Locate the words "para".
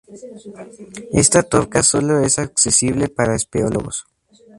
3.07-3.35